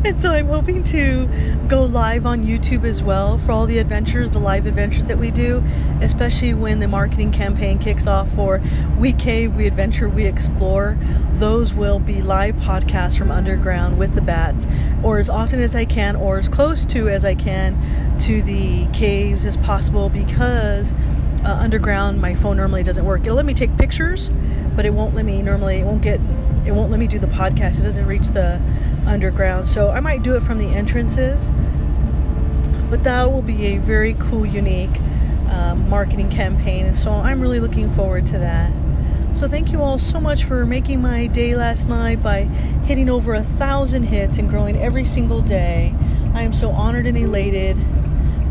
and 0.04 0.18
so 0.20 0.32
I'm 0.32 0.46
hoping 0.46 0.82
to 0.84 1.28
go 1.68 1.84
live 1.84 2.26
on 2.26 2.44
YouTube 2.44 2.84
as 2.84 3.02
well 3.02 3.38
for 3.38 3.52
all 3.52 3.66
the 3.66 3.78
adventures, 3.78 4.30
the 4.30 4.38
live 4.38 4.66
adventures 4.66 5.04
that 5.04 5.18
we 5.18 5.30
do, 5.30 5.62
especially 6.00 6.54
when 6.54 6.80
the 6.80 6.88
marketing 6.88 7.30
campaign 7.30 7.78
kicks 7.78 8.06
off 8.06 8.30
for 8.32 8.62
We 8.98 9.12
Cave, 9.12 9.56
We 9.56 9.66
Adventure, 9.66 10.08
We 10.08 10.26
Explore. 10.26 10.98
Those 11.34 11.74
will 11.74 11.98
be 11.98 12.22
live 12.22 12.56
podcasts 12.56 13.18
from 13.18 13.30
underground 13.30 13.98
with 13.98 14.14
the 14.14 14.22
bats, 14.22 14.66
or 15.02 15.18
as 15.18 15.28
often 15.28 15.60
as 15.60 15.76
I 15.76 15.84
can, 15.84 16.16
or 16.16 16.38
as 16.38 16.48
close 16.48 16.86
to 16.86 17.08
as 17.08 17.24
I 17.24 17.34
can 17.34 17.76
to 18.20 18.40
the 18.42 18.86
caves 18.86 19.44
as 19.44 19.56
possible 19.58 20.08
because 20.08 20.94
uh, 21.46 21.56
underground 21.60 22.20
my 22.20 22.34
phone 22.34 22.56
normally 22.56 22.82
doesn't 22.82 23.04
work. 23.04 23.22
It'll 23.22 23.36
let 23.36 23.46
me 23.46 23.54
take 23.54 23.76
pictures 23.76 24.30
but 24.74 24.84
it 24.84 24.90
won't 24.90 25.14
let 25.14 25.24
me 25.24 25.42
normally 25.42 25.78
it 25.78 25.84
won't 25.84 26.02
get 26.02 26.20
it 26.66 26.72
won't 26.72 26.90
let 26.90 26.98
me 26.98 27.06
do 27.06 27.20
the 27.20 27.28
podcast. 27.28 27.78
It 27.78 27.84
doesn't 27.84 28.06
reach 28.06 28.28
the 28.28 28.60
underground. 29.06 29.68
So 29.68 29.90
i 29.90 30.00
might 30.00 30.22
do 30.24 30.34
it 30.34 30.42
from 30.42 30.58
the 30.58 30.66
entrances 30.66 31.52
but 32.90 33.04
that 33.04 33.30
will 33.30 33.42
be 33.42 33.66
a 33.66 33.78
very 33.78 34.14
cool 34.14 34.44
unique 34.44 35.00
um, 35.50 35.88
marketing 35.88 36.30
campaign. 36.30 36.86
And 36.86 36.98
so 36.98 37.12
i'm 37.12 37.40
really 37.40 37.60
looking 37.60 37.88
forward 37.90 38.26
to 38.28 38.38
that. 38.38 38.72
So 39.36 39.46
thank 39.46 39.70
you 39.70 39.82
all 39.82 39.98
so 39.98 40.18
much 40.18 40.44
for 40.44 40.66
making 40.66 41.00
my 41.00 41.26
day 41.28 41.54
last 41.54 41.88
night 41.88 42.22
by 42.22 42.44
hitting 42.86 43.08
over 43.08 43.34
a 43.34 43.42
thousand 43.42 44.04
hits 44.04 44.38
and 44.38 44.48
growing 44.48 44.76
every 44.78 45.04
single 45.04 45.42
day. 45.42 45.94
I 46.34 46.42
am 46.42 46.52
so 46.52 46.70
honored 46.70 47.06
and 47.06 47.16
elated 47.16 47.78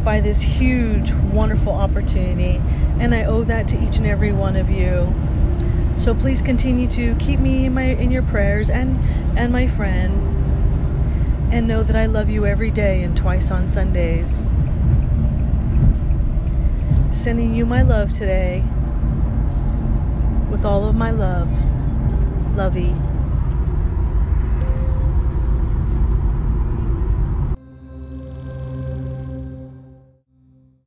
by 0.05 0.21
this 0.21 0.39
huge, 0.39 1.11
wonderful 1.33 1.73
opportunity, 1.73 2.61
and 2.99 3.13
I 3.15 3.25
owe 3.25 3.43
that 3.43 3.67
to 3.69 3.83
each 3.83 3.97
and 3.97 4.05
every 4.05 4.31
one 4.31 4.55
of 4.55 4.69
you. 4.69 5.13
So 5.97 6.13
please 6.13 6.43
continue 6.43 6.87
to 6.89 7.15
keep 7.15 7.39
me 7.39 7.65
in 7.65 7.73
my 7.73 7.95
in 7.95 8.11
your 8.11 8.21
prayers 8.21 8.69
and 8.69 8.99
and 9.37 9.51
my 9.51 9.65
friend, 9.67 10.13
and 11.51 11.67
know 11.67 11.81
that 11.81 11.95
I 11.95 12.05
love 12.05 12.29
you 12.29 12.45
every 12.45 12.69
day 12.69 13.01
and 13.01 13.17
twice 13.17 13.49
on 13.49 13.67
Sundays. 13.67 14.45
Sending 17.11 17.55
you 17.55 17.65
my 17.65 17.81
love 17.81 18.11
today 18.11 18.63
with 20.51 20.63
all 20.65 20.87
of 20.87 20.95
my 20.95 21.09
love. 21.09 21.49
Lovey. 22.55 22.93